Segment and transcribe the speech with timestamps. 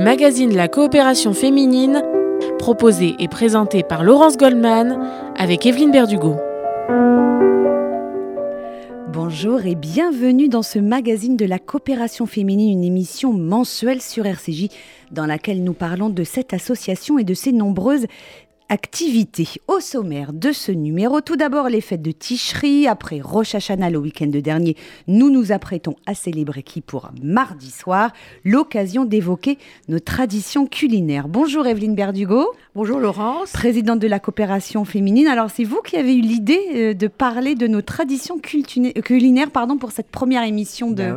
[0.00, 2.02] le magazine la coopération féminine,
[2.58, 4.98] proposé et présenté par Laurence Goldman
[5.36, 6.36] avec Evelyne Berdugo.
[9.12, 14.68] Bonjour et bienvenue dans ce magazine de la coopération féminine, une émission mensuelle sur RCJ
[15.10, 18.06] dans laquelle nous parlons de cette association et de ses nombreuses
[18.70, 19.48] activités.
[19.66, 22.86] Au sommaire de ce numéro, tout d'abord les fêtes de Ticherie.
[22.86, 24.76] Après Rosh Hashanah le week-end dernier,
[25.08, 28.12] nous nous apprêtons à célébrer qui pour mardi soir,
[28.44, 31.26] l'occasion d'évoquer nos traditions culinaires.
[31.26, 32.52] Bonjour Evelyne Berdugo.
[32.76, 33.50] Bonjour Laurence.
[33.50, 35.26] Présidente de la coopération féminine.
[35.26, 39.78] Alors c'est vous qui avez eu l'idée euh, de parler de nos traditions culinaires pardon,
[39.78, 41.16] pour cette première émission de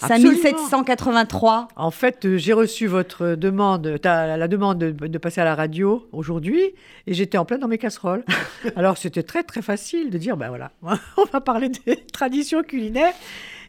[0.00, 1.68] 5783.
[1.76, 6.72] En fait, euh, j'ai reçu votre demande, la demande de passer à la radio aujourd'hui
[7.06, 8.24] et j'étais en plein dans mes casseroles.
[8.76, 10.72] Alors c'était très très facile de dire, ben voilà,
[11.16, 13.14] on va parler des traditions culinaires.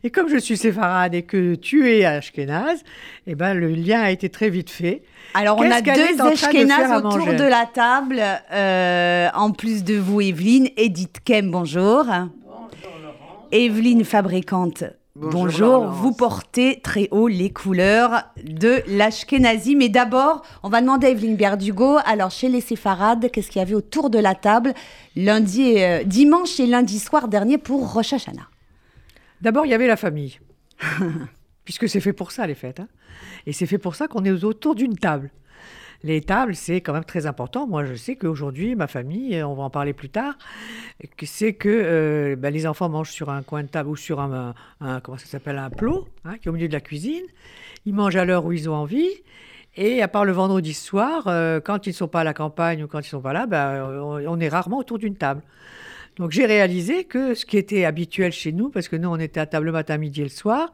[0.04, 2.84] Et comme je suis séfarade et que tu es ashkénaze,
[3.28, 5.04] eh ben le lien a été très vite fait.
[5.34, 8.22] Alors on a deux ashkénazes autour de la table,
[8.52, 12.06] euh, en plus de vous Evelyne, Edith Kem, bonjour.
[12.06, 13.48] Bonjour Laurent.
[13.52, 14.86] Evelyne, fabricante
[15.22, 19.76] Bonjour, vous portez très haut les couleurs de l'Ashkenazi.
[19.76, 23.62] Mais d'abord, on va demander à Evelyne Berdugo, alors chez les séfarades, qu'est-ce qu'il y
[23.62, 24.74] avait autour de la table
[25.18, 28.48] lundi, euh, dimanche et lundi soir dernier pour Rosh Hashanah?
[29.42, 30.40] D'abord, il y avait la famille.
[31.66, 32.80] Puisque c'est fait pour ça, les fêtes.
[32.80, 32.88] Hein.
[33.46, 35.32] et c'est fait pour ça qu'on est autour d'une table
[36.04, 37.68] les tables, c'est quand même très important.
[37.68, 40.36] Moi, je sais qu'aujourd'hui, ma famille, on va en parler plus tard,
[41.24, 44.54] c'est que euh, bah, les enfants mangent sur un coin de table ou sur un,
[45.04, 47.24] comment ça s'appelle, un plot, hein, qui est au milieu de la cuisine.
[47.86, 49.10] Ils mangent à l'heure où ils ont envie.
[49.76, 52.84] Et à part le vendredi soir, euh, quand ils ne sont pas à la campagne
[52.84, 55.42] ou quand ils ne sont pas là, bah, on, est rarement autour d'une table.
[56.20, 59.40] Donc j'ai réalisé que ce qui était habituel chez nous, parce que nous on était
[59.40, 60.72] à table le matin, midi et le soir,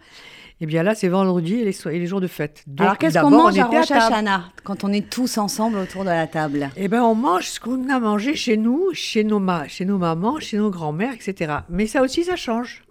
[0.62, 2.64] eh bien là, c'est vendredi et les, jours de fête.
[2.80, 6.28] Alors qu'est-ce qu'on mange à Rosh Hashanah quand on est tous ensemble autour de la
[6.28, 6.70] table?
[6.78, 10.40] Eh bien, on mange ce qu'on a mangé chez nous, chez nos, chez nos mamans,
[10.40, 11.54] chez nos grands-mères, etc.
[11.70, 12.85] Mais ça aussi, ça change.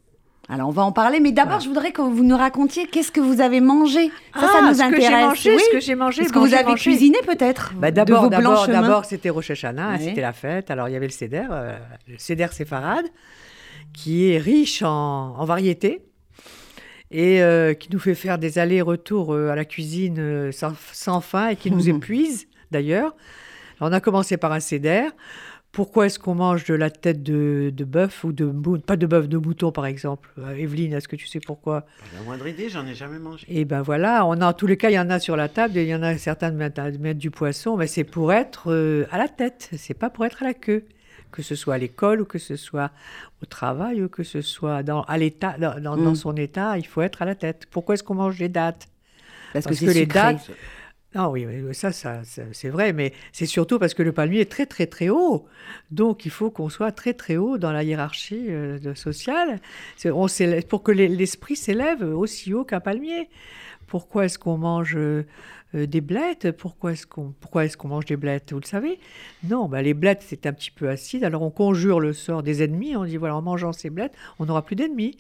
[0.49, 3.21] Alors on va en parler, mais d'abord je voudrais que vous nous racontiez qu'est-ce que
[3.21, 4.11] vous avez mangé.
[4.35, 5.27] Ça, ça ah, nous intéresse.
[5.27, 7.73] Mangé, Ce que j'ai mangé, ce que vous avez cuisiné peut-être.
[7.77, 10.71] Bah, d'abord, d'abord, c'était Rosh Hashanah, c'était la fête.
[10.71, 11.77] Alors il y avait le Seder, euh,
[12.09, 13.07] le Seder séfarade,
[13.93, 16.03] qui est riche en, en variétés
[17.15, 21.49] et euh, qui nous fait faire des allers-retours euh, à la cuisine euh, sans, fin
[21.49, 23.15] et qui nous épuise d'ailleurs.
[23.81, 25.09] On a commencé par un céder.
[25.75, 28.47] Pourquoi est-ce qu'on mange de la tête de, bœuf ou de
[28.79, 30.31] pas de bœuf, de mouton par exemple?
[30.57, 31.85] Evelyne, est-ce que tu sais pourquoi?
[32.17, 33.45] La moindre idée, j'en ai jamais mangé.
[33.49, 35.37] Et eh ben voilà, on a en tous les cas, il y en a sur
[35.37, 38.33] la table et il y en a certains de mettre, du poisson, mais c'est pour
[38.33, 40.85] être à la tête, c'est pas pour être à la queue
[41.35, 42.93] que ce soit à l'école ou que ce soit
[43.43, 46.15] au travail ou que ce soit dans, à l'état, dans, mm.
[46.15, 47.67] son état, il faut être à la tête.
[47.73, 48.87] Pourquoi est-ce qu'on mange des dates?
[49.53, 50.49] Parce, que, les dates.
[51.15, 54.67] Non, oui, ça, ça, c'est vrai, mais c'est surtout parce que le palmier est très,
[54.67, 55.47] très, très haut.
[55.93, 59.61] Donc, il faut qu'on soit très, très haut dans la hiérarchie euh, sociale.
[60.05, 60.27] On
[60.69, 63.29] pour que l'esprit s'élève aussi haut qu'un palmier.
[63.87, 65.25] Pourquoi est-ce qu'on mange euh,
[65.75, 66.51] euh, des blettes?
[66.51, 67.33] Pourquoi est-ce qu'on
[67.79, 68.53] qu'on mange des blettes?
[68.53, 68.99] Vous le savez?
[69.45, 71.23] Non, bah, les blettes c'est un petit peu acide.
[71.23, 72.97] Alors on conjure le sort des ennemis.
[72.97, 75.17] On dit voilà en mangeant ces blettes, on n'aura plus d'ennemis.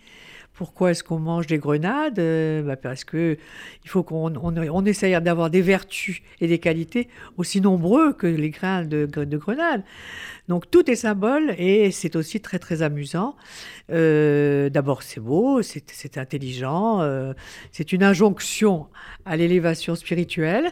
[0.55, 3.37] Pourquoi est-ce qu'on mange des grenades euh, bah, Parce que
[3.85, 8.51] il faut qu'on on, essaye d'avoir des vertus et des qualités aussi nombreux que les
[8.51, 9.41] grains de, de.
[10.49, 13.35] Donc tout est symbole et c'est aussi très très amusant.
[13.91, 17.33] Euh, d'abord c'est beau, c'est intelligent, euh,
[17.73, 18.87] c'est une injonction
[19.25, 20.71] à l'élévation spirituelle.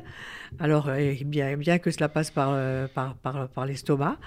[0.59, 0.91] Alors
[1.25, 2.57] bien, bien que cela passe par,
[2.95, 4.19] par, par, par l'estomac,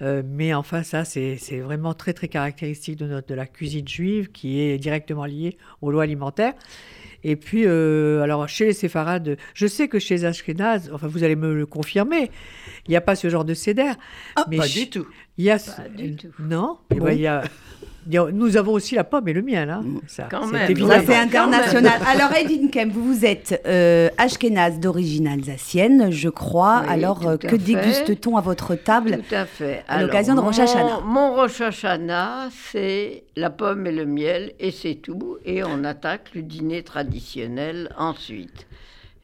[0.00, 4.60] mais enfin ça c'est vraiment très très caractéristique de, notre, de la cuisine juive qui
[4.60, 6.54] est directement directement lié aux lois alimentaires.
[7.24, 11.22] Et puis, euh, alors chez les séfarades, je sais que chez les Ashkenaz, enfin vous
[11.22, 12.30] allez me le confirmer,
[12.86, 13.92] il n'y a pas ce genre de céder.
[14.34, 15.06] Ah, mais pas du tout.
[15.38, 16.28] Il y a, pas du tout.
[16.40, 17.44] Non, ben, il y a
[18.06, 19.70] nous avons aussi la pomme et le miel.
[19.70, 19.82] Hein.
[19.84, 20.00] Mm.
[20.06, 21.92] Ça, c'est international.
[22.06, 26.76] Alors, Edine Kem, vous êtes euh, ashkénaze d'origine alsacienne, je crois.
[26.88, 29.84] Alors, euh, que déguste-t-on à votre table Tout à fait.
[29.88, 31.00] À l'occasion de Rosh Hashanah?
[31.04, 35.38] Mon Rosh Hashanah, c'est la pomme et le miel, et c'est tout.
[35.44, 38.66] Et on attaque le dîner traditionnel ensuite.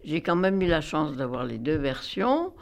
[0.05, 2.53] J'ai quand même eu la chance d'avoir les deux versions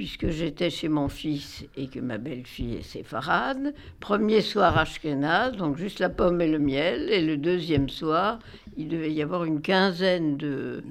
[0.00, 3.74] puisque j'étais chez mon fils et que ma belle-fille est séfarade.
[4.00, 7.10] Premier soir Ashkenaz, donc juste la pomme et le miel.
[7.10, 8.38] Et le deuxième soir,
[8.78, 10.82] il devait y avoir une quinzaine de,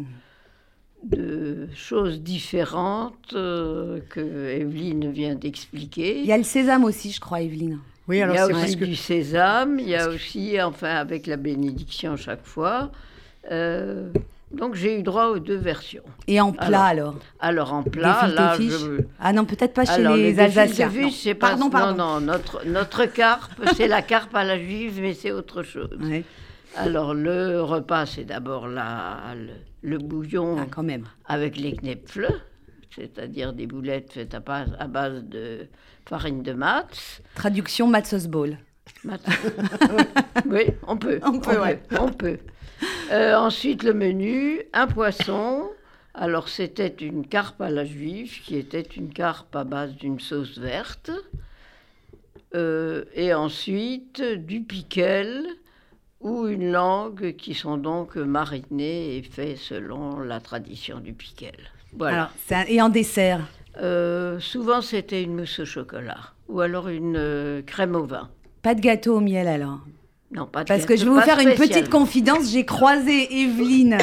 [1.02, 4.20] de choses différentes euh, que
[4.52, 6.20] Evelyne vient d'expliquer.
[6.20, 7.80] Il y a le sésame aussi, je crois, Evelyne.
[8.08, 11.38] Oui, alors il y a aussi du sésame, il y a aussi, enfin, avec la
[11.38, 12.92] bénédiction chaque fois.
[13.50, 14.12] Euh,
[14.52, 16.04] Donc j'ai eu droit aux deux versions.
[16.28, 19.02] Et en plat alors Alors en plat, là, je...
[19.20, 20.90] Ah non, peut-être pas chez les, Alsaciens.
[21.40, 21.96] pardon, pardon.
[21.96, 26.00] Non, non, notre, notre carpe, c'est la carpe à la juive, mais c'est autre chose.
[26.76, 31.06] Alors le repas, c'est d'abord le, bouillon ah, quand même.
[31.26, 32.28] avec les knepfle,
[32.96, 35.68] c'est-à-dire des boulettes faites à base, à base de
[36.08, 37.22] farine de matz.
[37.36, 38.58] Traduction matzos ball.
[39.06, 41.20] oui, on peut.
[41.24, 41.60] On peut,
[42.00, 42.40] on peut.
[43.12, 45.70] Euh, ensuite, le menu, un poisson.
[46.14, 50.58] Alors, c'était une carpe à la juive, qui était une carpe à base d'une sauce
[50.58, 51.12] verte.
[52.56, 55.46] Euh, et ensuite, du piquel
[56.20, 61.56] ou une langue qui sont donc marinés et faits selon la tradition du piquel.
[61.94, 62.30] Voilà.
[62.68, 63.48] et en dessert
[63.82, 68.30] euh, Souvent, c'était une mousse au chocolat ou alors une crème au vin.
[68.64, 69.80] Pas de gâteau au miel alors
[70.32, 72.52] non, pas de Parce que je vais vous faire une petite confidence.
[72.52, 73.98] J'ai croisé Evelyne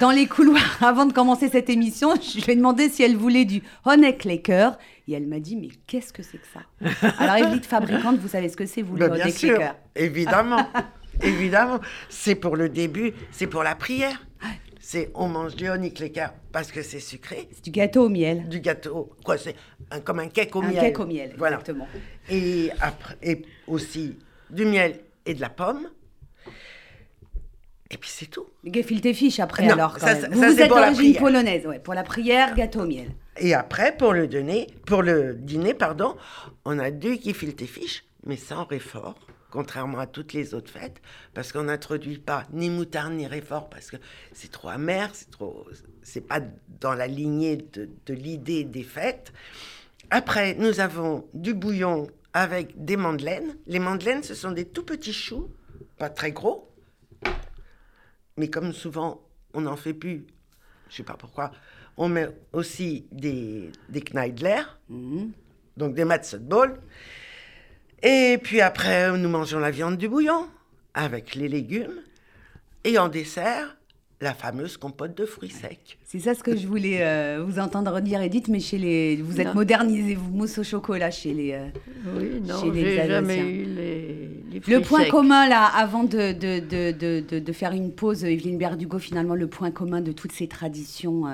[0.00, 2.14] dans les couloirs avant de commencer cette émission.
[2.14, 4.78] Je lui ai demandé si elle voulait du Honeyclaker.
[5.08, 7.10] Et elle m'a dit, mais qu'est-ce que c'est que ça?
[7.18, 9.58] Alors, Evelyne, fabricante, vous savez ce que c'est, vous, le Bien sûr,
[9.96, 10.68] évidemment.
[11.22, 11.80] évidemment.
[12.08, 14.24] C'est pour le début, c'est pour la prière.
[14.78, 17.48] C'est on mange du honeyclaker parce que c'est sucré.
[17.52, 18.46] C'est du gâteau au miel.
[18.48, 19.56] Du gâteau, quoi, c'est
[20.04, 20.78] comme un cake au miel.
[20.78, 21.56] Un cake au miel, voilà.
[21.56, 21.88] exactement.
[22.28, 24.18] Et, après, et aussi
[24.50, 25.88] du miel et de la pomme.
[27.90, 28.46] Et puis c'est tout.
[28.64, 29.98] Gefilte fiche après alors.
[29.98, 31.78] Quand ça, vous, êtes d'origine polonaise, ouais.
[31.78, 33.14] Pour la prière, gâteau au miel.
[33.38, 36.16] Et après, pour le dîner, pour le dîner, pardon,
[36.64, 39.16] on a deux gefilte fiche, mais sans réfort,
[39.50, 41.00] contrairement à toutes les autres fêtes,
[41.34, 43.96] parce qu'on n'introduit pas ni moutarde ni réfort, parce que
[44.32, 45.66] c'est trop amer, c'est trop,
[46.02, 46.40] c'est pas
[46.80, 49.32] dans la lignée de, de l'idée des fêtes.
[50.10, 53.56] Après, nous avons du bouillon avec des mandeleines.
[53.66, 55.50] Les mandeleines, ce sont des tout petits choux,
[55.96, 56.70] pas très gros,
[58.36, 59.22] mais comme souvent
[59.54, 60.26] on n'en fait plus,
[60.90, 61.52] je sais pas pourquoi,
[61.96, 65.30] on met aussi des, des kneidler, mhm.
[65.76, 66.80] donc des matzo ball.
[68.02, 70.48] Et puis après, nous mangeons la viande du bouillon
[70.92, 72.02] avec les légumes.
[72.82, 73.76] Et en dessert,
[74.24, 75.98] la fameuse compote de fruits secs.
[76.04, 79.40] C'est ça ce que je voulais euh, vous entendre dire, Edith, mais chez les, vous
[79.40, 81.52] êtes modernisé, vous mousse au chocolat chez les.
[81.52, 81.68] Euh,
[82.16, 87.38] oui, non, j'ai jamais eu les, fruits Le point commun là, avant de, de, de,
[87.38, 91.24] de, faire une pause, Evelyne Berdugo, finalement, le point commun de toutes ces traditions.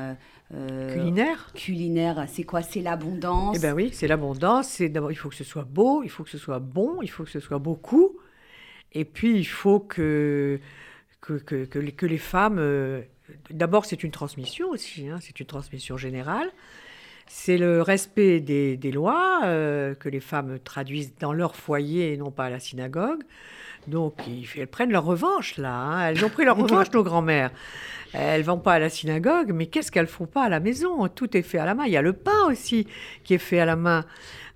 [0.53, 2.63] Euh, culinaires Culinaires, c'est quoi?
[2.63, 3.57] C'est l'abondance?
[3.57, 4.67] Eh bien oui, c'est l'abondance.
[4.67, 7.09] C'est d'abord, il faut que ce soit beau, il faut que ce soit bon, il
[7.09, 8.17] faut que ce soit beaucoup.
[8.93, 10.59] Et puis, il faut que
[11.39, 12.59] que, que, que, les, femmes...
[12.59, 13.03] Euh,
[13.51, 16.51] d'abord, c'est une transmission aussi, hein, c'est une transmission générale.
[17.27, 22.17] C'est le respect des, des lois, euh, que les femmes traduisent dans leur foyer et
[22.17, 23.23] non pas à la synagogue.
[23.87, 24.15] Donc,
[24.57, 25.73] elles prennent leur revanche, là.
[25.73, 26.09] Hein.
[26.09, 27.51] Elles ont pris leur revanche, nos grands-mères.
[28.13, 31.07] Elles vont pas à la synagogue, mais qu'est-ce qu'elles font pas à la maison?
[31.07, 31.85] Tout est fait à la main.
[31.87, 32.89] Il y a le pain aussi
[33.23, 34.05] qui est fait à la main,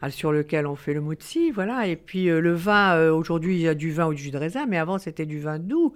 [0.08, 1.86] sur lequel on fait le motzi, voilà.
[1.86, 4.38] Et puis euh, le vin, aujourd'hui, il y a du vin ou du jus de
[4.38, 5.94] raisin, mais avant, c'était du vin doux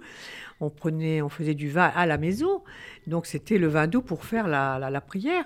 [0.61, 2.61] on prenait, on faisait du vin à la maison.
[3.07, 5.45] Donc c'était le vin doux pour faire la, la, prière.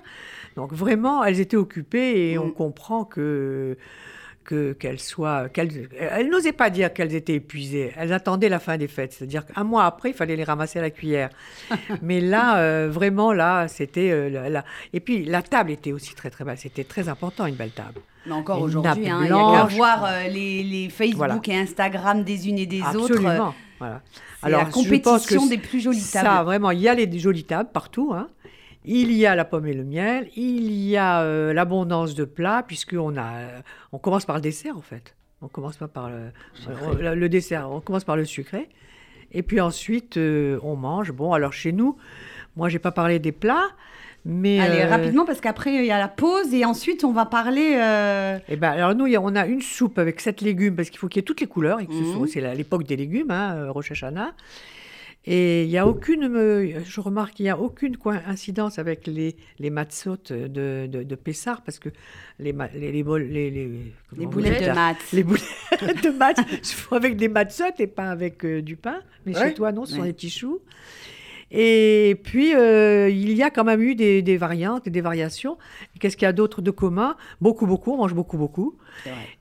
[0.56, 2.54] Donc vraiment, elles étaient occupées et on mm.
[2.54, 3.76] comprend que
[4.44, 7.92] qu'elles soient, qu'elles, elles n'osaient pas dire qu'elles étaient épuisées.
[7.96, 10.82] Elles attendaient la fin des fêtes, c'est-à-dire qu'un mois après, il fallait les ramasser à
[10.82, 11.30] la cuillère.
[12.02, 14.60] Mais là, euh, vraiment, là, c'était euh,
[14.92, 16.58] Et puis la table était aussi très très belle.
[16.58, 18.00] C'était très important une belle table.
[18.26, 22.22] Mais encore aujourd'hui, hein, il y a qu'à voir euh, les, les, Facebook et Instagram
[22.22, 23.16] des unes et des autres.
[23.16, 23.54] Absolument.
[23.78, 24.02] Voilà.
[24.44, 26.28] Alors, la compétition des plus jolies tables.
[26.28, 28.12] Ça, vraiment, il y a les jolies tables partout.
[28.14, 28.28] Hein.
[28.84, 32.62] Il y a la pomme et le miel, il y a euh, l'abondance de plats,
[32.66, 33.46] puisqu'on a,
[33.92, 35.16] on commence par le dessert en fait.
[35.40, 38.68] On commence pas par le, le, dessert, on commence par le sucré.
[39.32, 41.12] Et puis ensuite, euh, on mange.
[41.12, 41.96] Bon, alors chez nous,
[42.56, 43.70] moi, j'ai pas parlé des plats,
[44.24, 47.26] mais Allez, euh, rapidement, parce qu'après, il y a la pause et ensuite, on va
[47.26, 47.76] parler.
[47.76, 48.38] Euh...
[48.48, 51.20] Eh ben, alors, nous, on a une soupe avec sept légumes parce qu'il faut qu'il
[51.20, 51.80] y ait toutes les couleurs.
[51.80, 52.26] Et mhm.
[52.26, 54.34] C'est l'époque des légumes, hein, euh, Rosh Hashanah.
[55.26, 56.28] Et il n'y a aucune,
[56.84, 61.62] je remarque qu'il n'y a aucune coïncidence avec les, les matzot de, de, de Pessar,
[61.62, 61.88] parce que
[62.38, 63.70] les, les, les, les,
[64.18, 65.16] les boulettes de matzot.
[65.16, 69.00] Les boulettes de font avec des matzot et pas avec euh, du pain.
[69.24, 70.60] Mais chez toi, non, ce sont des petits choux.
[71.50, 75.56] Et puis, euh, il y a quand même eu des, variantes et des variations.
[76.00, 77.16] Qu'est-ce qu'il y a d'autre de commun?
[77.40, 78.76] Beaucoup, beaucoup, on mange beaucoup, beaucoup.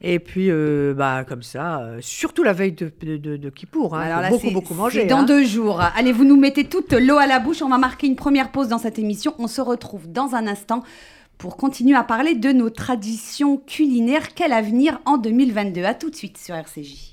[0.01, 4.01] Et puis, euh, bah, comme ça, euh, surtout la veille de, de, de, Kippour, hein,
[4.01, 5.05] Alors là, beaucoup, beaucoup manger.
[5.05, 5.23] dans hein.
[5.23, 5.81] deux jours.
[5.95, 7.61] Allez, vous nous mettez toute l'eau à la bouche.
[7.61, 9.33] On va marquer une première pause dans cette émission.
[9.39, 10.83] On se retrouve dans un instant
[11.37, 14.33] pour continuer à parler de nos traditions culinaires.
[14.33, 17.12] Quel avenir en 2022 À tout de suite sur RCJ.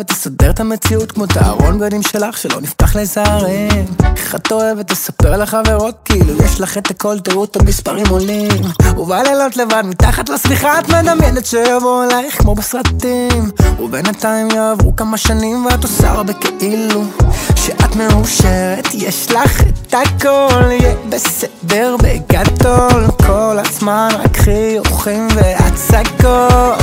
[0.00, 4.90] אוהבת לסדר את המציאות כמו את הארון בגדים שלך שלא נפתח לזערים איך את אוהבת
[4.90, 8.48] לספר לחברות כאילו יש לך את הכל תראו את המספרים עולים.
[8.96, 13.50] ובלילות לבד מתחת לשמיכה את מדמיינת שיבואו אלייך כמו בסרטים.
[13.80, 17.04] ובינתיים יעברו כמה שנים ואת עושה הרבה כאילו
[17.56, 18.94] שאת מאושרת.
[18.94, 23.06] יש לך את הכל יהיה בסדר בגדול.
[23.26, 26.79] כל הזמן רק חיוכים והצגות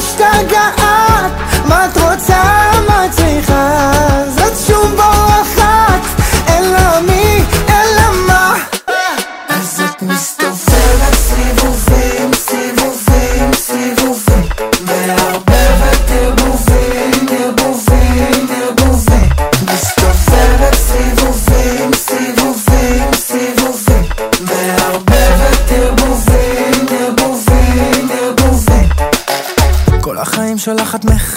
[0.00, 1.57] したがあっ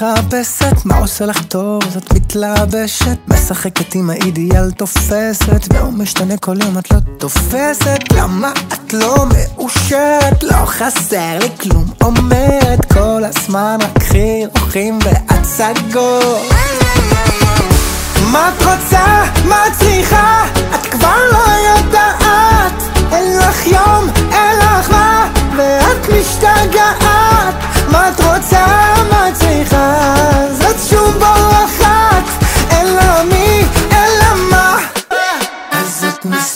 [0.01, 1.83] מחפשת מה עושה לך טוב?
[1.83, 7.99] אז את מתלבשת משחקת עם האידיאל תופסת והוא משתנה כל יום את לא תופסת.
[8.13, 10.43] למה את לא מאושרת?
[10.43, 16.53] לא חסר לי כלום אומרת כל הזמן רק חיוכים והצגות.
[18.31, 19.23] מה את רוצה?
[19.47, 20.45] מה את צריכה?
[20.75, 25.27] את כבר לא יודעת אין לך יום, אין לך מה
[25.57, 27.55] ואת משתגעת
[27.91, 28.65] מה את רוצה?
[29.09, 29.95] מה את צריכה?
[30.51, 32.23] זאת שום בורחת
[32.69, 34.77] אין לה מי, אין לה מה
[35.71, 36.50] אז את מסתובבת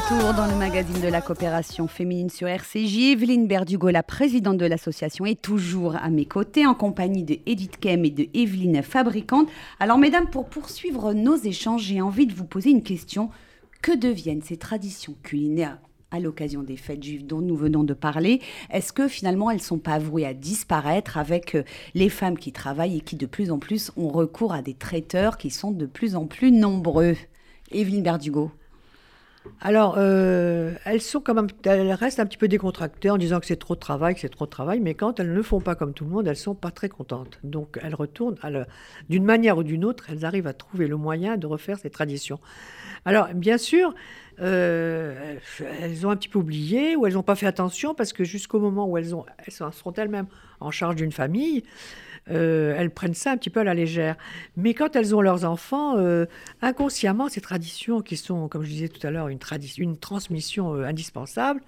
[0.00, 3.12] Retour dans le magazine de la coopération féminine sur RCJ.
[3.12, 7.78] Evelyne Berdugo, la présidente de l'association, est toujours à mes côtés en compagnie de Edith
[7.78, 9.48] Kem et de Evelyne Fabricante.
[9.78, 13.28] Alors, mesdames, pour poursuivre nos échanges, j'ai envie de vous poser une question.
[13.82, 15.78] Que deviennent ces traditions culinaires
[16.10, 18.40] à l'occasion des fêtes juives dont nous venons de parler?
[18.70, 21.62] Est-ce que finalement elles ne sont pas vouées à disparaître avec euh,
[21.94, 25.36] les femmes qui travaillent et qui de plus en plus ont recours à des traiteurs
[25.36, 27.16] qui sont de plus en plus nombreux?
[27.70, 28.50] Evelyne Berdugo.
[29.62, 33.46] Alors, euh, elles sont quand même, elles restent un petit peu décontractées en disant que
[33.46, 35.74] c'est trop de travail, que c'est trop de travail, mais quand elles ne font pas
[35.74, 37.38] comme tout le monde, elles sont pas très contentes.
[37.42, 38.36] Donc, elles retournent,
[39.08, 42.38] d'une manière ou d'une autre, elles arrivent à trouver le moyen de refaire ces traditions.
[43.04, 43.94] Alors, bien sûr,
[44.40, 45.36] euh,
[45.80, 48.60] elles ont un petit peu oublié ou elles n'ont pas fait attention parce que jusqu'au
[48.60, 49.14] moment où elles,
[49.46, 50.28] elles sont- seront elles-mêmes
[50.60, 51.64] en charge d'une famille,
[52.30, 54.16] euh, elles prennent ça un petit peu à la légère.
[54.56, 56.26] Mais quand elles ont leurs enfants, euh,
[56.62, 59.38] inconsciemment, ces traditions qui sont, comme je disais tout à l'heure, une,
[59.78, 61.60] une transmission euh, indispensable,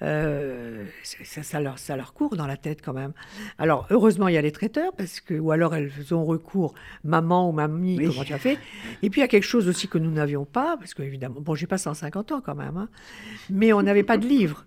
[0.00, 3.12] euh, ça, ça leur, ça leur court dans la tête quand même.
[3.58, 6.74] Alors, heureusement, il y a les traiteurs, parce que, ou alors elles ont recours,
[7.04, 8.08] maman ou mamie, Oui.
[8.08, 8.58] comment tu as fait.
[9.02, 11.40] Et puis, il y a quelque chose aussi que nous n'avions pas, parce que, évidemment,
[11.40, 12.88] bon, j'ai pas 150 ans quand même, hein,
[13.48, 14.64] mais on n'avait pas de livres.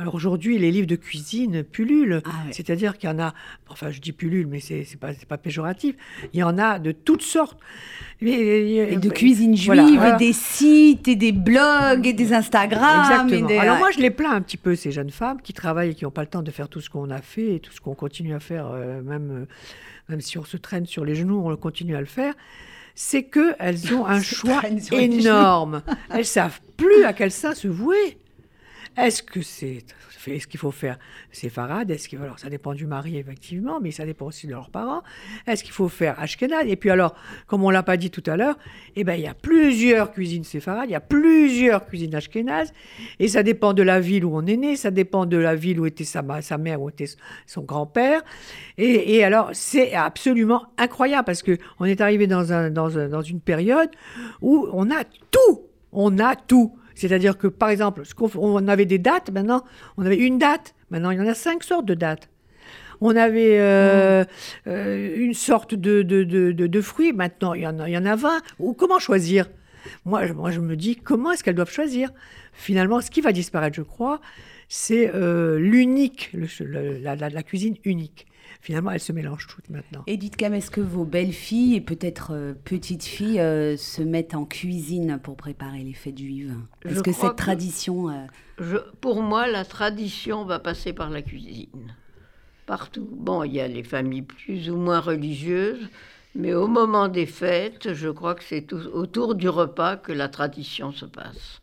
[0.00, 2.22] Alors aujourd'hui, les livres de cuisine pullulent.
[2.24, 2.52] Ah ouais.
[2.52, 3.34] C'est-à-dire qu'il y en a,
[3.68, 5.94] enfin je dis pullulent, mais c'est c'est pas, péjoratif.
[6.32, 7.58] Il y en a de toutes sortes.
[8.22, 10.14] Et de cuisine juive, Voilà, voilà.
[10.14, 13.00] et des sites, et des blogs, et des Instagram.
[13.10, 13.48] Exactement.
[13.48, 13.58] Et des...
[13.58, 16.04] Alors moi, je les plains un petit peu, ces jeunes femmes qui travaillent et qui
[16.04, 17.94] n'ont pas le temps de faire tout ce qu'on a fait et tout ce qu'on
[17.94, 19.46] continue à faire, euh, même, euh,
[20.08, 22.32] même si on se traîne sur les genoux, on continue à le faire.
[22.94, 25.82] C'est qu'elles ont un choix énorme.
[26.10, 28.16] Elles savent plus à quel sein se vouer.
[28.96, 29.84] Est-ce que c'est
[30.26, 30.98] est-ce qu'il faut faire
[31.32, 34.68] séfarade Est-ce qu'il alors ça dépend du mari effectivement, mais ça dépend aussi de leurs
[34.68, 35.02] parents.
[35.46, 36.64] Est-ce qu'il faut faire ashkenaz?
[36.66, 37.14] Et puis alors,
[37.46, 38.58] comme on l'a pas dit tout à l'heure,
[38.96, 42.72] eh ben il y a plusieurs cuisines séfarades, il y a plusieurs cuisines ashkénazes,
[43.18, 45.80] et ça dépend de la ville où on est né, ça dépend de la ville
[45.80, 46.22] où était sa,
[46.58, 47.08] mère, où était
[47.46, 48.22] son grand-père.
[48.76, 53.90] Et, alors c'est absolument incroyable parce que on est arrivé dans, un- dans une période
[54.42, 56.76] où on a tout, on a tout.
[57.00, 58.02] C'est-à-dire que, par exemple,
[58.36, 59.64] on avait des dates, maintenant,
[59.96, 60.74] on avait une date.
[60.90, 62.28] Maintenant, il y en a cinq sortes de dates.
[63.00, 64.22] On avait euh,
[64.66, 66.22] euh, une sorte de, de-
[66.66, 68.42] de fruits, maintenant, il y en a, il y en a 20.
[68.58, 69.46] Ou comment choisir?
[70.04, 72.10] Moi, je- moi, je me dis, comment est-ce qu'elles doivent choisir?
[72.52, 74.20] Finalement, ce qui va disparaître, je crois,
[74.68, 76.32] c'est euh, l'unique,
[77.00, 78.26] la, cuisine unique.
[78.60, 80.02] Finalement, elles se mélangent toutes maintenant.
[80.06, 84.44] Edith Cam, est-ce que vos belles-filles et peut-être euh, petites filles euh, se mettent en
[84.44, 86.54] cuisine pour préparer les fêtes juives?
[86.84, 88.08] Est-ce que cette tradition...
[89.00, 91.94] pour moi, la tradition va passer par la cuisine.
[92.66, 93.08] Partout.
[93.10, 95.88] Bon, il y a les familles plus ou moins religieuses,
[96.34, 100.92] mais au moment des fêtes, je crois que c'est autour du repas que la tradition
[100.92, 101.62] se passe.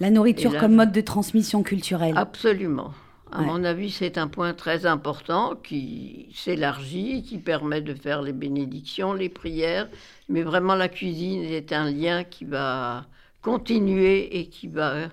[0.00, 2.14] La nourriture comme mode de transmission culturelle.
[2.16, 2.92] Absolument.
[3.34, 8.32] À mon avis, c'est un point très important qui s'élargit, qui permet de faire les
[8.34, 9.88] bénédictions, les prières.
[10.28, 13.06] Mais vraiment, la cuisine est un lien qui va
[13.40, 15.08] continuer et qui va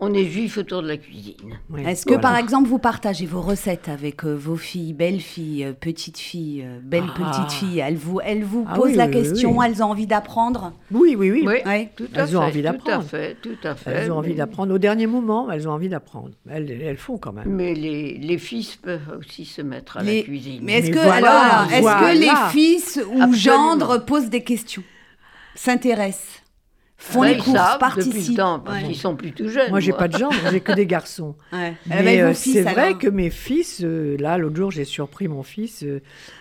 [0.00, 1.58] on est juif autour de la cuisine.
[1.78, 5.72] Est-ce que par exemple vous partagez vos recettes avec euh, vos filles, belles filles, euh,
[5.72, 7.30] petites filles, euh, belles ah.
[7.30, 7.78] petites filles?
[7.78, 10.72] Elles vous, elles vous ah posent la question, elles ont envie d'apprendre?
[10.92, 11.44] Oui, oui, oui.
[11.96, 13.00] Tout elles fait, ont envie d'apprendre.
[13.00, 13.90] Tout à fait, tout à fait.
[13.90, 14.74] Elles ont envie d'apprendre.
[14.74, 16.30] Au dernier moment, elles ont envie d'apprendre.
[16.48, 17.48] Elles, elles, font quand même.
[17.48, 20.60] Mais les, les, fils peuvent aussi se mettre à la cuisine.
[20.62, 24.82] Mais est-ce que, alors, est-ce que les fils ou gendres posent des questions
[25.54, 26.42] S'intéressent?
[26.96, 28.36] Font les courses, participent.
[28.64, 29.70] parce qu'ils sont plutôt jeunes.
[29.70, 31.36] Moi, j'ai pas de gendre, j'ai que des garçons.
[31.86, 35.82] Mais euh, c'est vrai que mes fils, euh, là, l'autre jour, j'ai surpris mon fils
[35.82, 36.00] euh,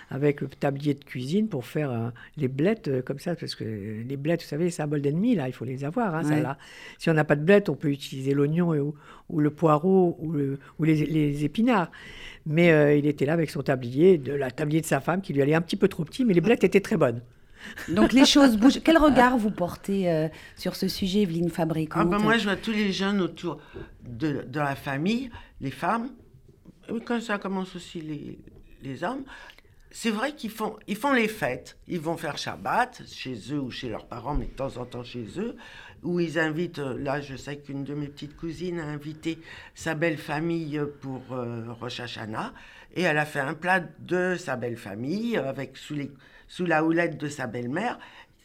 [0.09, 4.43] avec le tablier de cuisine pour faire les blettes comme ça, parce que les blettes,
[4.43, 6.15] vous savez, c'est un bol d'ennemi, là, il faut les avoir.
[6.15, 6.57] Hein, là.
[6.99, 8.95] Si on n'a pas de blettes, on peut utiliser l'oignon ou,
[9.29, 11.91] ou, le poireau ou, le, ou les, les, épinards.
[12.45, 15.41] Mais il était là avec son tablier, de la tablier de sa femme, qui lui
[15.41, 17.21] allait un petit peu trop petit, mais les blettes étaient très bonnes.
[17.89, 18.81] Donc les choses bougent.
[18.83, 22.55] Quel regard vous portez euh, sur ce sujet, Evelyne Fabricant ah ben Moi, je vois
[22.55, 23.59] tous les jeunes autour
[24.03, 25.29] de, la famille,
[25.61, 26.09] les femmes,
[27.05, 28.39] quand ça commence aussi les,
[28.83, 29.23] les hommes,
[29.97, 31.77] c'est vrai qu'ils font, ils font les fêtes.
[31.87, 35.05] Ils vont faire Shabbat chez eux ou chez leurs parents, mais de temps en temps
[35.05, 35.55] chez eux,
[36.03, 39.39] où ils invitent, euh, là je sais qu'une de mes petites cousines a invité
[39.73, 42.53] sa belle famille pour euh, Rosh Hashanah,
[42.93, 46.11] et elle a fait un plat de sa belle famille, avec sous les
[46.47, 47.99] sous la houlette de sa belle-mère,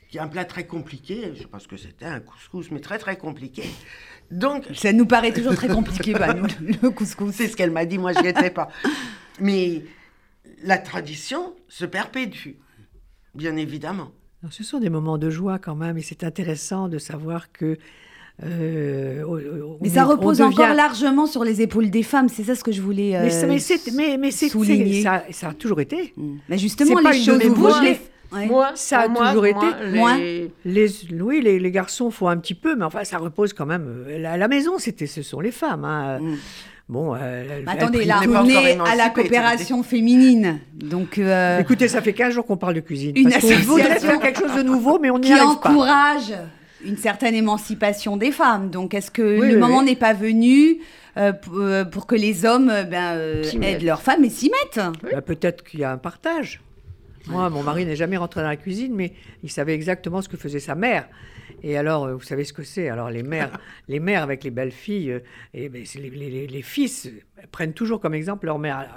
[0.08, 1.32] qui est un plat très compliqué.
[1.34, 3.64] Je pense que c'était un couscous, mais très très compliqué.
[4.30, 7.34] Donc, ça nous paraît toujours très compliqué, bah, nous, le couscous.
[7.34, 8.68] C'est ce qu'elle m'a dit, moi je n'y étais pas.
[9.40, 9.84] Mais
[10.62, 12.56] la tradition se perpétue,
[13.34, 14.12] bien évidemment.
[14.50, 17.78] ce sont des moments de joie quand même, et c'est intéressant de savoir que
[18.42, 19.22] euh,
[19.80, 22.80] mais ça repose encore largement sur les épaules des femmes, c'est ça ce que je
[22.80, 23.58] voulais euh, mais,
[23.94, 25.02] mais, mais souligner.
[25.02, 26.14] Ça, ça, a toujours été.
[26.16, 26.36] Mm.
[26.48, 27.96] Mais justement, les choses bougent.
[28.32, 29.66] Moi, ça a toujours été.
[29.92, 30.50] Moi, les...
[31.20, 34.04] oui, les, les, garçons font un petit peu, mais enfin, ça repose quand même.
[34.06, 35.84] Euh, la, la maison, c'était, ce sont les femmes.
[35.84, 36.20] Hein.
[36.20, 36.36] Mm.
[36.88, 40.58] Bon, euh, attendez, là, on est à la coopération féminine.
[40.74, 43.12] Donc, euh, écoutez, ça fait 15 jours qu'on parle de cuisine.
[43.16, 45.68] Une association faire quelque chose de nouveau, mais on n'y arrive pas.
[45.68, 46.32] Qui encourage
[46.84, 48.70] une certaine émancipation des femmes.
[48.70, 50.78] Donc, est-ce que le moment n'est pas venu
[51.16, 54.84] euh, euh, pour, que les hommes euh, ben, aident leurs femmes et s'y mettent?
[55.02, 56.60] Bah, Peut-être qu'il y a un partage.
[57.26, 59.12] Moi, mon mari n'est jamais rentré dans la cuisine, mais
[59.42, 61.06] il savait exactement ce que faisait sa mère.
[61.62, 62.88] Et alors, vous savez ce que c'est?
[62.88, 65.20] Alors, les mères, les mères avec les belles filles,
[65.52, 67.10] et ben, les, les, fils
[67.52, 68.88] prennent toujours comme exemple leur mère.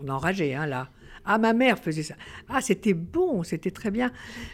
[0.00, 0.88] on est enragé, hein, là.
[1.26, 2.14] Ah, ma mère faisait ça.
[2.48, 4.12] Ah, c'était bon, c'était très bien.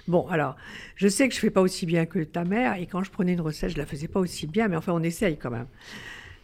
[0.09, 0.57] Bon, alors,
[0.97, 3.35] je sais que je fais pas aussi bien que ta mère, et quand je prenais
[3.35, 5.67] une recette, je la faisais pas aussi bien, mais enfin, on essaye quand même.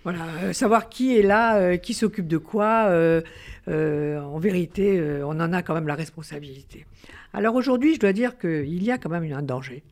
[0.05, 3.21] Voilà, euh, savoir qui est là, euh, qui s'occupe de quoi, euh,
[3.67, 6.87] en vérité, on en a quand même la responsabilité.
[7.33, 9.83] Alors aujourd'hui, je dois dire qu'il y a quand même un danger,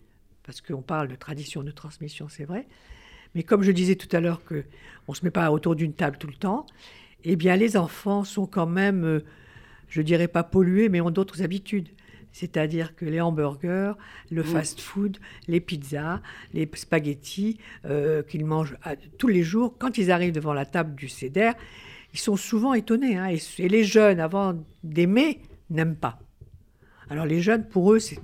[0.45, 2.67] parce qu'on parle de tradition de transmission, c'est vrai,
[3.35, 4.63] mais comme je disais tout à l'heure qu'on
[5.09, 6.67] ne se met pas autour d'une table tout le temps,
[7.25, 9.21] eh bien les enfants sont quand même
[9.89, 11.89] je dirais pas pollués, mais ont d'autres habitudes.
[12.33, 13.95] C'est-à-dire que les hamburgers,
[14.31, 14.47] le mm.
[14.47, 15.17] fast-food,
[15.49, 16.21] les pizzas,
[16.53, 18.77] les spaghettis euh, qu'ils mangent
[19.17, 21.53] tous les jours, quand ils arrivent devant la table du CEDER,
[22.13, 23.17] ils sont souvent étonnés.
[23.17, 26.19] Hein, et, les jeunes, avant d'aimer, n'aiment pas.
[27.09, 28.19] Alors les jeunes, pour eux, c'est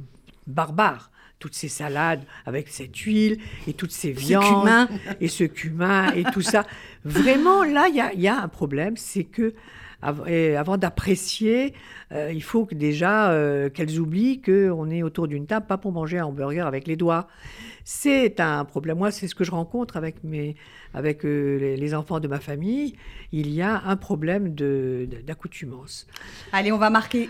[0.46, 1.10] barbare.
[1.38, 4.88] Toutes ces salades avec cette huile et toutes ces viandes
[5.20, 6.66] et ce cumin et tout ça.
[7.04, 9.52] Vraiment, là, il y, y a, un problème, c'est que
[10.02, 11.74] avant d'apprécier,
[12.12, 16.18] euh, il faut déjà euh, qu'elles oublient qu'on est autour d'une table, pas pour manger
[16.18, 17.28] un hamburger avec les doigts.
[17.84, 18.98] C'est un problème.
[18.98, 20.56] Moi, c'est ce que je rencontre avec, mes,
[20.94, 22.94] avec euh, les, enfants de ma famille.
[23.32, 26.06] Il y a un problème d'accoutumance.
[26.52, 27.28] Allez, on va marquer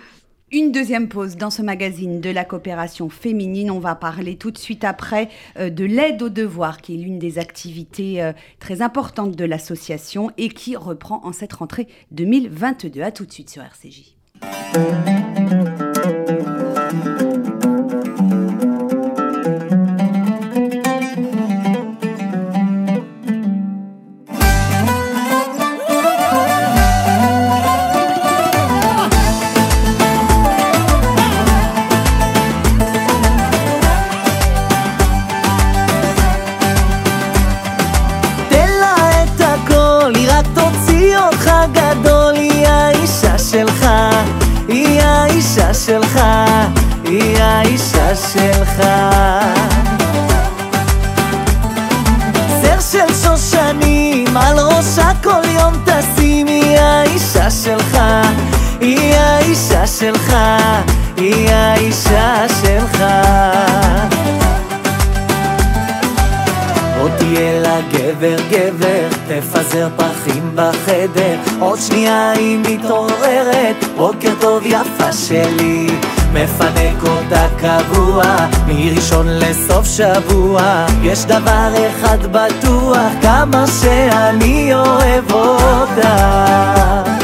[0.53, 3.71] une deuxième pause dans ce magazine de la coopération féminine.
[3.71, 7.19] On va parler tout de suite après euh, de l'aide aux devoirs, qui est l'une
[7.19, 13.03] des activités euh, très importantes de l'association et qui reprend en cette rentrée 2022.
[13.03, 14.15] A tout de suite sur RCJ.
[57.65, 57.99] שלך
[58.81, 60.37] היא האישה שלך
[61.17, 63.05] היא האישה שלך.
[67.01, 71.37] עוד תהיה לה גבר גבר, תפזר פרחים בחדר.
[71.59, 75.87] עוד שנייה היא מתעוררת, בוקר טוב יפה שלי.
[76.33, 78.25] מפנק אותה קבוע,
[78.67, 80.87] מראשון לסוף שבוע.
[81.03, 87.22] יש דבר אחד בטוח, כמה שאני אוהב אותה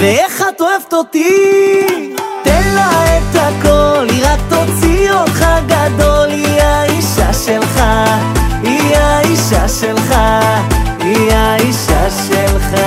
[0.00, 2.16] ואיך את אוהבת אותי?
[2.42, 7.80] תן לה את הכל, היא רק תוציא אותך גדול, היא האישה שלך,
[8.62, 10.14] היא האישה שלך,
[11.00, 12.80] היא האישה שלך.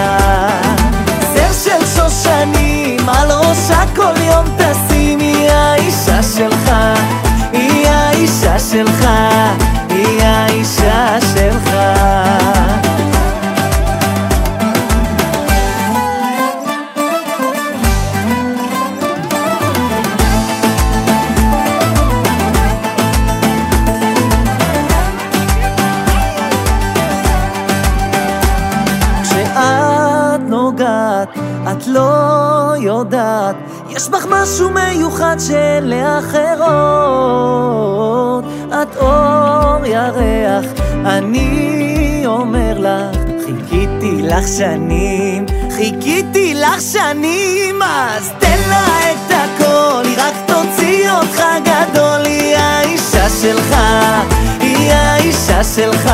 [55.64, 56.12] שלך,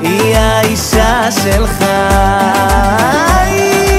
[0.00, 1.84] היא האישה שלך.
[3.44, 3.92] היא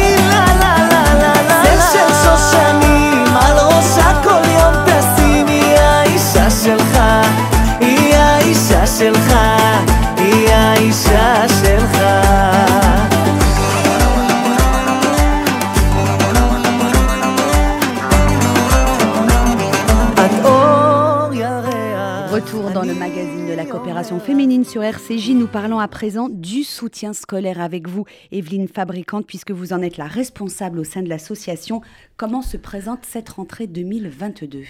[24.04, 25.30] coopération féminine sur RCJ.
[25.30, 29.96] Nous parlons à présent du soutien scolaire avec vous, Evelyne Fabricante, puisque vous en êtes
[29.96, 31.82] la responsable au sein de l'association.
[32.18, 34.64] Comment se présente cette rentrée 2022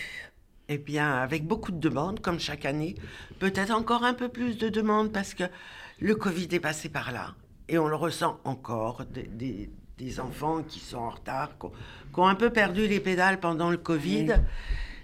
[0.70, 2.94] Eh bien, avec beaucoup de demandes, comme chaque année,
[3.40, 5.46] peut-être encore un peu plus de demandes parce que
[6.00, 7.34] le Covid est passé par là.
[7.70, 11.72] Et on le ressent encore, des, des- des enfants qui sont en retard, qui ont,
[12.14, 14.28] qui ont un peu perdu les pédales pendant le Covid.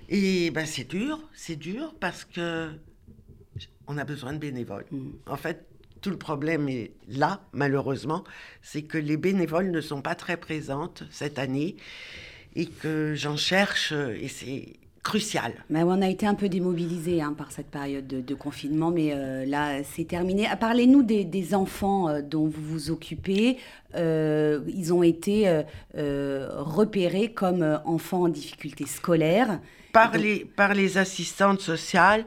[0.09, 2.69] Et ben, c'est dur, c'est dur parce que
[3.89, 4.85] on a besoin de bénévoles.
[5.27, 5.65] En fait,
[6.01, 8.23] tout le problème est là, malheureusement,
[8.61, 11.75] c'est que les bénévoles ne sont pas très présentes cette année
[12.55, 14.73] et que j'en cherche et c'est
[15.03, 15.53] crucial.
[15.69, 19.11] Ben, On a été un peu démobilisés hein, par cette période de, de confinement, mais
[19.13, 20.47] euh, là, c'est terminé.
[20.49, 23.57] Ah, Parlez-nous des, des enfants euh, dont vous vous occupez.
[23.95, 25.63] Euh, ils ont été euh,
[25.97, 29.59] euh, repérés comme euh, enfants en difficulté scolaire.
[29.93, 32.25] par les, par les assistantes sociales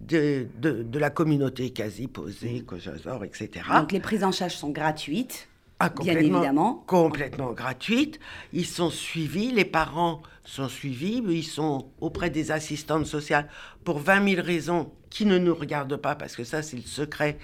[0.00, 3.50] de, de, de la communauté quasi posée, Kojazor, etc.
[3.74, 5.48] Donc les prises en charge sont gratuites.
[5.80, 6.84] Ah, bien évidemment.
[6.86, 8.20] Complètement gratuites.
[8.52, 13.48] Ils sont suivis, les parents sont suivis, ils sont auprès des assistantes sociales
[13.82, 17.38] pour 20 000 raisons qui ne nous regardent pas, parce que ça, c'est le secret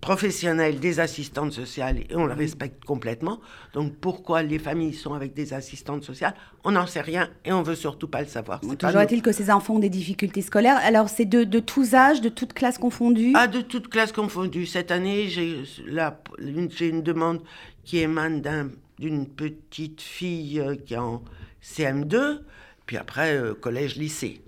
[0.00, 3.40] professionnel des assistantes sociales et on le respecte complètement.
[3.74, 6.34] Donc pourquoi les familles sont avec des assistantes sociales?
[6.64, 8.60] On n'en sait rien et on veut surtout pas le savoir.
[8.60, 10.78] Pas Toujours est-il que ces enfants ont des difficultés scolaires.
[10.82, 13.32] Alors c'est de, de tous âges, de toutes classes confondues?
[13.34, 14.66] Ah, de toutes classes confondues.
[14.66, 15.62] Cette année, j'ai
[16.38, 17.40] une, j'ai une demande
[17.84, 21.22] qui émane d'un- d'une petite fille euh, qui est en
[21.62, 22.40] CM2,
[22.86, 24.42] puis après euh, collège-lycée.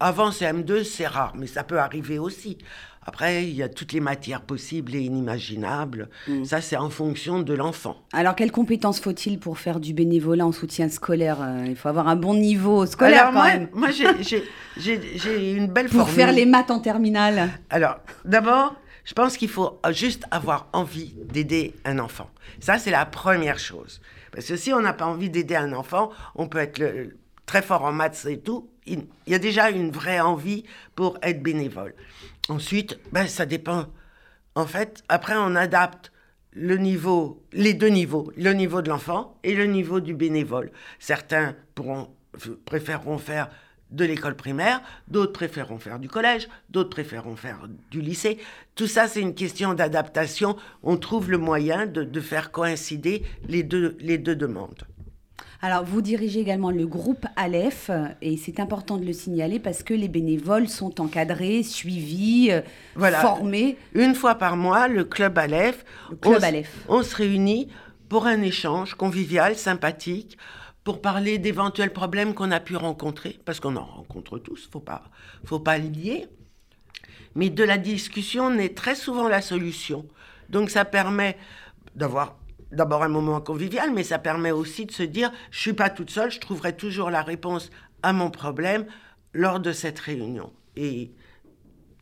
[0.00, 2.58] Avant CM2, c'est rare, mais ça peut arriver aussi.
[3.04, 6.08] Après, il y a toutes les matières possibles et inimaginables.
[6.44, 7.96] Ça, c'est en fonction de l'enfant.
[8.12, 12.06] Alors quelles compétences faut-il pour faire du bénévolat en soutien scolaire Euh, Il faut avoir
[12.08, 13.68] un bon niveau scolaire Alors, quand moi, même.
[13.72, 14.44] moi j'ai-
[15.56, 16.14] une belle Pour formule.
[16.14, 17.50] faire les maths en terminale.
[17.70, 22.30] Alors, d'abord, je pense qu'il faut juste avoir envie d'aider un enfant.
[22.60, 24.00] Ça, c'est la première chose.
[24.32, 27.62] Parce que si on n'a pas envie d'aider un enfant, on peut être le- très
[27.62, 28.70] fort en maths et tout.
[28.86, 31.94] Il y a déjà une vraie envie pour être bénévole.
[32.48, 33.86] Ensuite, ben, ça dépend.
[34.54, 36.12] En fait, après, on adapte
[36.52, 40.70] le niveau, les deux niveaux, le niveau de l'enfant et le niveau du bénévole.
[40.98, 41.56] Certains
[42.64, 43.48] préféreront faire
[43.90, 48.38] de l'école primaire, d'autres préféreront faire du collège, d'autres préféreront faire du lycée.
[48.74, 50.56] Tout ça, c'est une question d'adaptation.
[50.82, 54.84] On trouve le moyen de, de faire coïncider les deux, les deux demandes.
[55.64, 59.84] Alors, vous dirigez également le groupe Aleph, euh, et c'est important de le signaler parce
[59.84, 62.62] que les bénévoles sont encadrés, suivis, euh,
[62.96, 63.20] Voilà.
[63.20, 63.76] formés.
[63.94, 66.84] Une fois par mois, le club Aleph, Le club on, Aleph.
[66.88, 67.68] on se réunit
[68.08, 70.36] pour un échange convivial, sympathique,
[70.82, 75.04] pour parler d'éventuels problèmes qu'on a pu rencontrer, parce qu'on en rencontre tous, faut pas,
[75.44, 76.26] faut pas le nier.
[77.36, 80.04] Mais de la discussion naît très souvent la solution.
[80.50, 81.36] Donc ça permet
[81.94, 82.36] d'avoir
[82.72, 86.10] d'abord un moment convivial, mais ça permet aussi de se dire, je suis pas toute
[86.10, 87.70] seule, je trouverai toujours la réponse
[88.02, 88.86] à mon problème
[89.34, 90.50] lors de cette réunion.
[90.76, 91.10] Et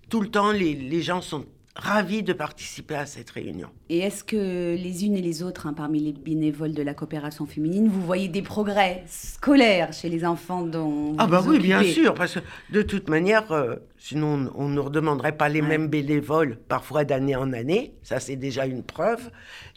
[0.09, 1.45] tout le temps, les, les gens sont
[1.77, 3.69] ravis de participer à cette réunion.
[3.89, 7.47] Et est-ce que les unes et les autres, hein, parmi les bénévoles de la coopération
[7.47, 11.59] féminine, vous voyez des progrès scolaires chez les enfants dont vous Ah bah vous oui,
[11.61, 15.61] bien sûr, parce que de toute manière, euh, sinon on ne nous redemanderait pas les
[15.63, 15.69] Ouais.
[15.69, 19.31] mêmes bénévoles, parfois d'année en année, ça c'est déjà une preuve.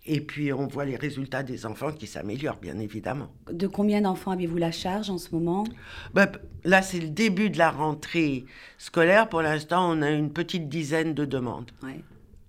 [0.06, 3.30] Et puis on voit les résultats des enfants qui s'améliorent, bien évidemment.
[3.52, 5.64] De combien d'enfants avez-vous la charge en ce moment?
[6.14, 6.22] P-
[6.66, 8.44] là c'est le début de la rentrée
[8.78, 11.72] scolaire, pour l'instant on a une petite dizaine de demandes.
[11.82, 12.02] Ouais.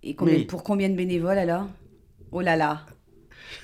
[0.03, 1.67] Et combien- Mais- pour combien de bénévoles alors?
[2.33, 2.81] Oh là là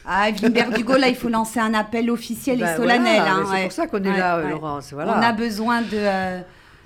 [0.05, 3.16] Ah, Evelyne Berdugo, là, il faut lancer un appel officiel Ben et solennel.
[3.16, 3.62] voilà, hein, c'est ouais.
[3.64, 4.50] pour ça qu'on est Ouais, là, ouais.
[4.50, 4.92] Laurence.
[4.92, 5.18] Voilà.
[5.18, 5.88] On a besoin de...
[5.94, 6.40] euh,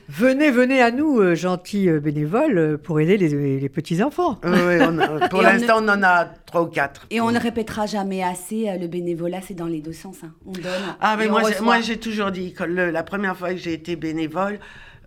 [0.08, 4.38] Venez, venez à nous, euh, gentils euh, bénévoles, euh, pour aider les, les petits-enfants.
[4.44, 7.06] Ouais, on a- pour Et on l'instant on en a trois ou quatre.
[7.10, 10.18] Et on ne répétera jamais assez, euh, le bénévolat, c'est dans les deux sens.
[10.22, 10.32] hein.
[10.44, 10.64] On donne.
[11.00, 11.64] Ah, mais et on moi, j'ai- reçoit.
[11.64, 14.58] moi, j'ai toujours dit que le- la première fois que j'ai été bénévole,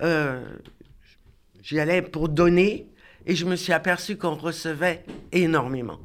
[0.02, 0.42] euh,
[1.62, 2.88] j'y allais pour donner
[3.28, 6.00] et je me suis aperçu qu'on recevait énormément.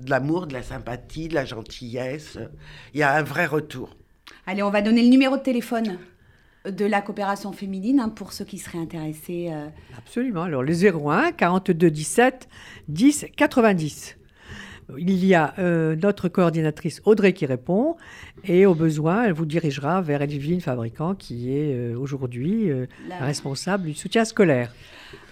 [0.00, 2.38] De l'amour, de la sympathie, de la gentillesse.
[2.94, 3.96] Il y a un vrai retour.
[4.46, 5.98] Allez, on va donner le numéro de téléphone
[6.70, 9.48] de la coopération féminine hein, pour ceux qui seraient intéressés.
[9.52, 9.66] euh,
[9.98, 10.42] Absolument.
[10.42, 12.48] Alors, le 01 42 17
[12.88, 14.16] 10 90.
[14.98, 17.96] Il y a euh, notre coordinatrice Audrey qui répond
[18.44, 23.16] et au besoin, elle vous dirigera vers Edwine Fabricant qui est euh, aujourd'hui euh, la-
[23.18, 24.72] responsable du soutien scolaire.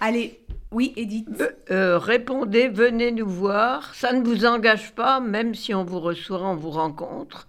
[0.01, 1.29] Allez, oui, Edith.
[1.39, 3.95] Euh, euh, répondez, venez nous voir.
[3.95, 7.47] Ça ne vous engage pas, même si on vous reçoit, on vous rencontre.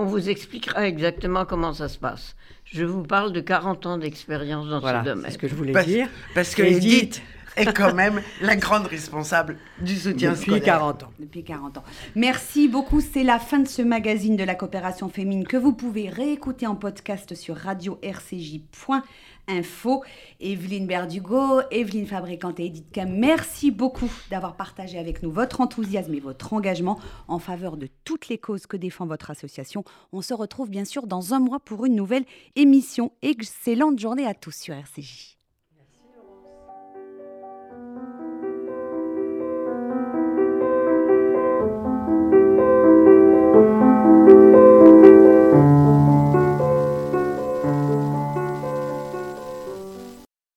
[0.00, 2.34] On vous expliquera exactement comment ça se passe.
[2.64, 5.30] Je vous parle de 40 ans d'expérience dans Voilà, ce c'est domaine.
[5.30, 6.08] ce que je voulais Parce, dire.
[6.34, 6.92] parce que Edith.
[7.02, 7.22] Edith
[7.56, 10.64] est quand même la grande responsable du soutien Depuis scolaire.
[10.64, 11.12] 40 ans.
[11.18, 11.84] Depuis 40 ans.
[12.14, 13.00] Merci beaucoup.
[13.00, 16.76] C'est la fin de ce magazine de la coopération féminine que vous pouvez réécouter en
[16.76, 19.02] podcast sur radio-rcj.info.
[20.38, 26.14] Evelyne Berdugo, Evelyne Fabricante et Edith Cam, merci beaucoup d'avoir partagé avec nous votre enthousiasme
[26.14, 29.84] et votre engagement en faveur de toutes les causes que défend votre association.
[30.12, 33.10] On se retrouve bien sûr dans un mois pour une nouvelle émission.
[33.22, 35.39] Excellente journée à tous sur RCJ.